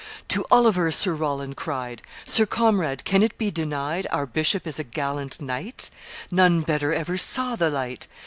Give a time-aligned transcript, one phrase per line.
[0.29, 4.83] "To Oliver Sir Roland cried, 'Sir comrade, can it be denied Our bishop is a
[4.83, 5.91] gallant knight?
[6.31, 8.07] None better ever saw the light!